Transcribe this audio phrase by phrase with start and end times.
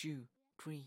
[0.00, 0.24] two,
[0.56, 0.86] three.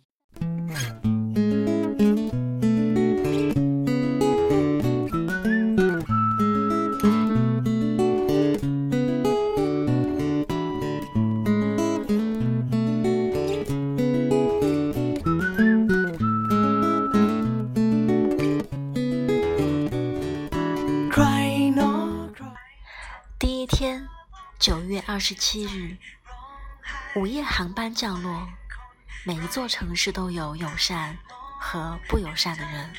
[23.38, 24.08] 第一天，
[24.58, 25.98] 九月二十七日，
[27.16, 28.48] 午夜航班降落。
[29.26, 31.18] 每一座城市都有友善
[31.58, 32.92] 和不友善的人。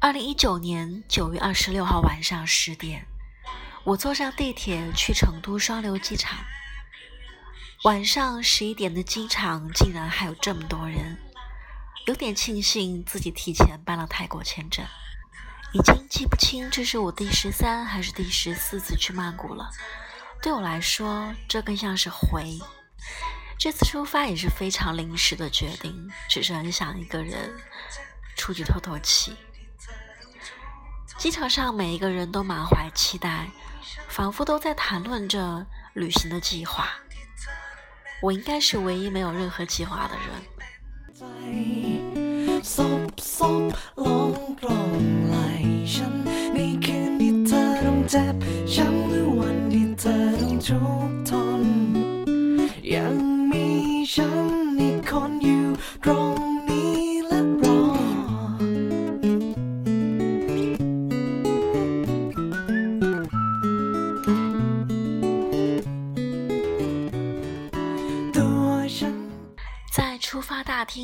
[0.00, 3.06] 二零一九年九月二十六号晚上十点，
[3.84, 6.38] 我坐上地铁去成都双流机场。
[7.84, 11.18] 晚上十一点的机场竟然还有这么多人，
[12.06, 14.86] 有点庆幸自己提前办了泰国签证。
[15.72, 19.70] 已经记不清这是我第十三还是第十四次去曼谷了。
[20.42, 22.58] 对我来说，这更像是回。
[23.58, 27.54] 这次出发也是非常临时的决定，只是很想一个人
[28.36, 29.36] 出去透透气。
[31.18, 33.50] 机场上每一个人都满怀期待，
[34.08, 36.88] 仿佛都在谈论着旅行的计划。
[38.22, 41.89] 我应该是唯一没有任何计划的人。
[42.73, 43.01] ซบ
[43.37, 43.63] ซบ
[44.03, 45.37] ลองกลองไหล
[45.93, 46.15] ฉัน
[46.53, 48.35] ในคืนที่เธอต้องเจ็บ
[48.73, 51.63] ช้ำหรือวันที่เธอต้องทุกข์ทน
[52.93, 53.15] ยัง
[53.51, 53.67] มี
[54.13, 54.49] ฉัน
[54.79, 55.65] อีกคนอยู่
[56.03, 57.81] ตรงนี้และรอ
[68.35, 69.17] ตัวฉัน
[69.95, 70.95] 在出发大厅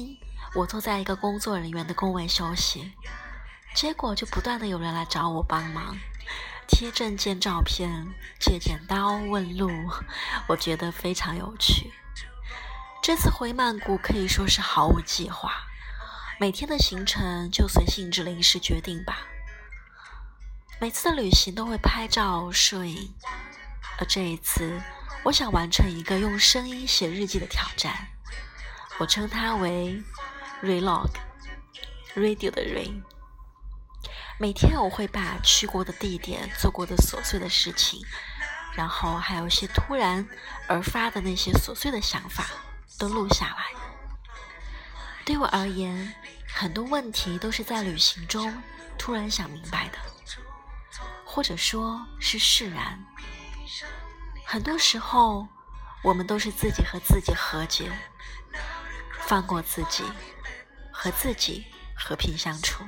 [0.57, 2.95] 我坐在一个工作人员的工位休息，
[3.75, 5.99] 结果就不断的有人来找我帮忙，
[6.67, 9.71] 贴证件照片、借剪刀、问路，
[10.47, 11.93] 我觉得非常有趣。
[13.03, 15.53] 这次回曼谷可以说是毫无计划，
[16.41, 19.27] 每天的行程就随性质临时决定吧。
[20.81, 23.13] 每次的旅行都会拍照摄影，
[23.99, 24.81] 而这一次，
[25.25, 28.09] 我想完成一个用声音写日记的挑战，
[28.97, 30.03] 我称它为。
[30.63, 33.03] Relog，radio 的 r a
[34.39, 38.01] 每天我会把去过的地点、做过的琐碎的事情，
[38.75, 40.27] 然后还有一些突然
[40.67, 42.47] 而发的那些琐碎的想法
[42.99, 43.67] 都录下来。
[45.25, 46.15] 对我而言，
[46.49, 48.63] 很多问题都是在旅行中
[48.99, 49.99] 突然想明白的，
[51.25, 53.05] 或者说是释然。
[54.45, 55.49] 很多时候，
[56.03, 57.91] 我们都是自己和自己和解，
[59.21, 60.05] 放过自己。
[60.99, 61.63] 和自己
[61.95, 62.83] 和平相处。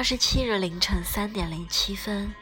[0.00, 2.34] 二十七日凌晨三点零七分，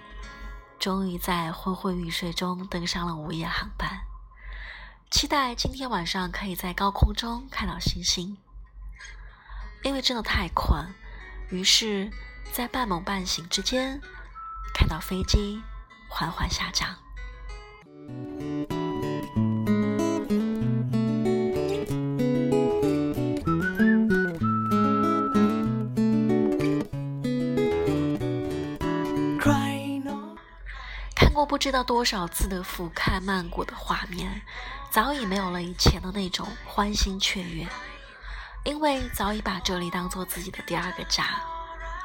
[0.79, 4.03] 终于在昏昏欲睡中登上了午夜航班。
[5.11, 8.39] 期待今天晚上可以在高空中看到星星。
[9.83, 10.95] 因为真的太困，
[11.51, 12.13] 于是，
[12.53, 14.01] 在半梦半醒之间，
[14.73, 15.61] 看到飞机
[16.09, 16.95] 缓缓下降。
[31.49, 34.43] 不知道多少次的俯瞰曼谷的画面
[34.91, 37.67] 早已没有了以前的那种欢欣雀跃。
[38.65, 41.41] 因为早已把这里当做自己的第二个家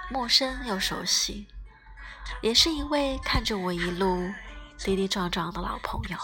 [0.10, 1.46] 陌生又熟悉
[2.42, 4.32] 也是一位看着我一路
[4.78, 6.18] 跌跌撞撞的老朋友。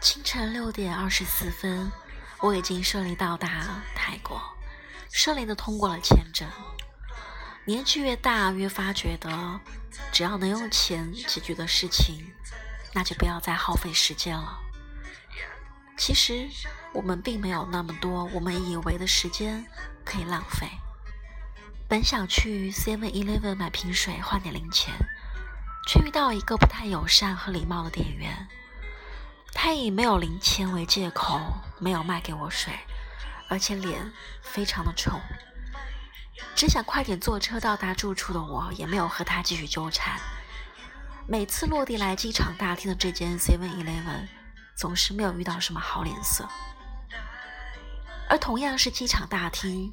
[0.00, 1.90] 清晨六点二十四分，
[2.40, 4.40] 我已经顺利到达泰国，
[5.10, 6.46] 顺利的通过了签证。
[7.68, 9.60] 年纪越大，越发觉得，
[10.10, 12.32] 只要能用钱解决的事情，
[12.94, 14.58] 那就不要再耗费时间了。
[15.94, 16.48] 其实，
[16.94, 19.66] 我们并没有那么多我们以为的时间
[20.02, 20.66] 可以浪费。
[21.86, 24.94] 本想去 Seven Eleven 买瓶水换点零钱，
[25.86, 28.48] 却遇到一个不太友善和礼貌的店员。
[29.52, 31.38] 他以没有零钱为借口，
[31.78, 32.72] 没有卖给我水，
[33.50, 34.10] 而且脸
[34.40, 35.20] 非常的臭。
[36.54, 40.20] 只想快点坐车到达住处的我，也没有和他继续纠缠。
[41.26, 44.28] 每次落地来机场大厅的这间 Seven Eleven，
[44.76, 46.48] 总是没有遇到什么好脸色。
[48.28, 49.92] 而同样是机场大厅。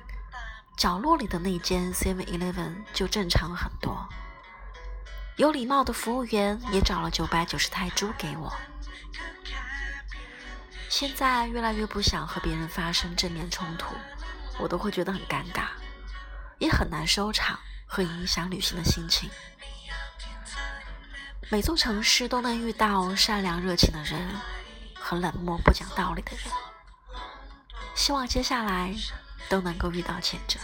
[0.77, 4.09] 角落里的那间 Seven Eleven 就正常了很多，
[5.37, 8.53] 有礼貌的服务员也找了九百九十泰铢给我。
[10.89, 13.95] 现在越来越不想和别人发生正面冲突，
[14.59, 15.67] 我都会觉得很尴尬，
[16.59, 19.29] 也很难收场，和影响旅行的心情。
[21.49, 24.19] 每座城市都能遇到善良热情的人
[24.93, 26.51] 和冷漠不讲道理的人，
[27.95, 28.93] 希望接下来。
[29.47, 30.59] 都能够遇到前者。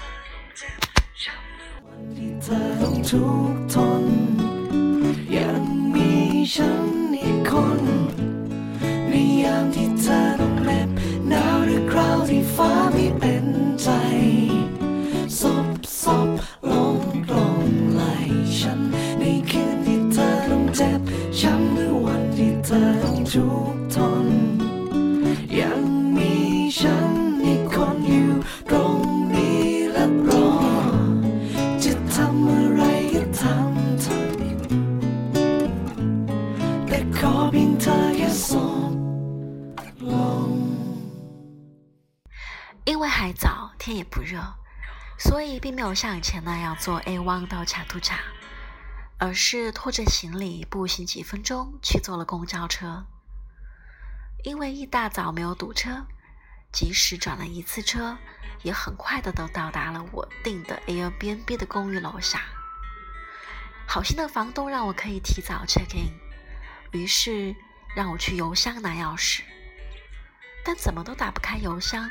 [42.83, 44.41] 因为还早，天也不热，
[45.17, 48.19] 所以并没有像以前那样坐 A one 到卡图卡，
[49.17, 53.05] 而是拖着行李步行几分钟去坐了公交车。
[54.43, 56.05] 因为一大早没有堵车，
[56.71, 58.17] 即使转了一次车，
[58.63, 62.41] 也很快的都到达了我订的 Airbnb 的公寓楼下。
[63.87, 66.13] 好心的房东让我可以提早 check in，
[66.91, 67.55] 于是
[67.95, 69.41] 让我去邮箱拿钥匙，
[70.63, 72.09] 但怎么都打不开邮箱。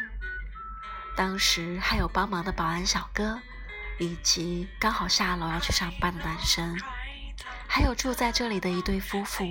[1.16, 3.40] 当时还有帮忙的保安小哥，
[3.98, 6.78] 以及刚好下楼要去上班的男生，
[7.66, 9.44] 还有住在这里的一对夫妇。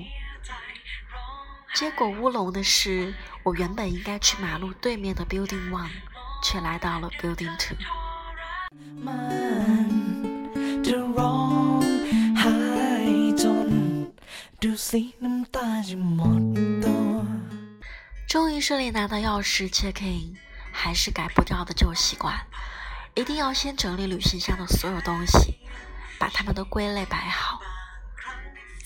[1.80, 5.88] 结果乌龙的是，我原本应该去马路对面的 Building One，
[6.44, 7.78] 却来到了 Building Two。
[18.28, 20.36] 终于顺利拿到钥匙，check in。
[20.74, 22.46] 还是改不掉的旧习惯，
[23.16, 25.58] 一定要先整理旅行箱的所有东西，
[26.20, 27.62] 把它们都归类摆好，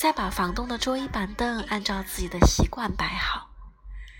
[0.04, 3.48] 再把房东的桌椅板凳按照自己的习惯摆好，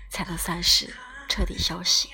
[0.10, 0.88] 才能算是
[1.28, 2.08] 彻底休息。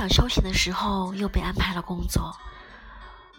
[0.00, 2.34] 想休息的时候，又被安排了工作。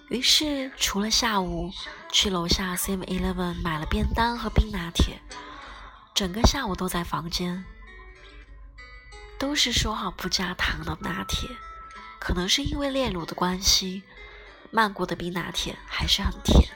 [0.09, 1.71] 于是，除了下午
[2.11, 5.19] 去楼下 Seven Eleven 买了便当和冰拿铁，
[6.13, 7.65] 整个下午都在房间。
[9.39, 11.49] 都是说好不加糖的拿铁，
[12.19, 14.03] 可能是因为炼乳的关系，
[14.69, 16.69] 曼谷的冰拿铁还是很甜。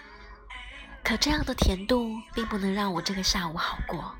[1.03, 4.15] 可这样的甜度并不能让我这个下午好过，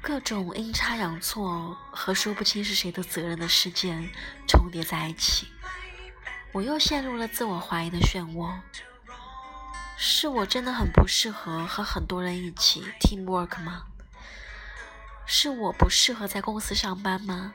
[0.00, 4.08] 各种阴差阳错和说不清是谁的责任的事件
[4.46, 5.48] 重叠在一起，
[6.52, 8.60] 我又陷入了自我怀疑的漩涡。
[9.96, 13.86] 是我真的很不适合和很多人一起 teamwork 吗？
[15.26, 17.52] 是我不适合在公司上班吗？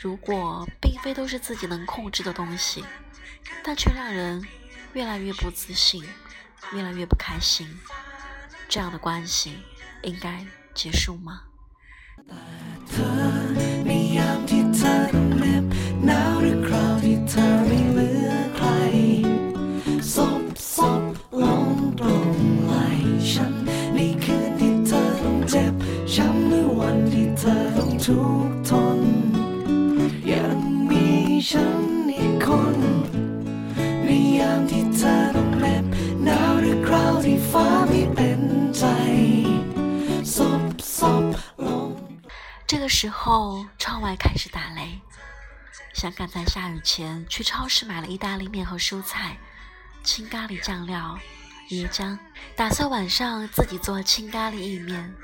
[0.00, 2.84] 如果并非都是自己能控制的东西，
[3.62, 4.42] 但却让人
[4.94, 6.02] 越来越不自信，
[6.72, 7.78] 越来越不开心，
[8.68, 9.58] 这样的关系
[10.02, 10.46] 应该
[10.80, 11.42] 结束吗？
[42.90, 45.00] 时候，窗外开始打雷。
[45.94, 49.38] 想赶在下雨前去超市买了意大利面和蔬菜，
[50.02, 51.18] 青咖喱酱料、
[51.70, 52.18] 椰浆，
[52.56, 55.14] 打算晚上自己做青咖喱意面。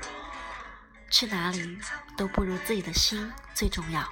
[1.11, 1.77] 去哪里
[2.15, 4.11] 都不如自己的心最重要，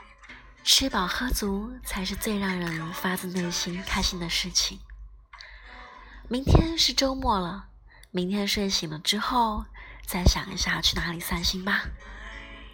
[0.64, 4.80] 吃饱喝足才是最让人发自内心开心的事情。
[6.28, 7.68] 明天是周末了，
[8.12, 9.66] 明天睡醒了之后
[10.06, 11.86] 再想一下去哪里散心吧。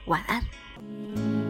[0.05, 0.41] 晚安。
[0.81, 1.40] Música